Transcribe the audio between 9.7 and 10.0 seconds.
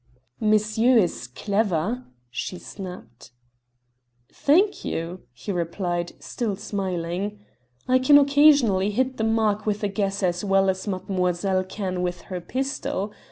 a